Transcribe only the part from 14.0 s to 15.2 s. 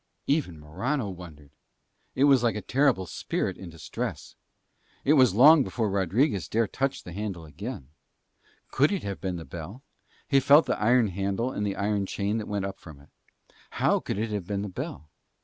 it have been the bell!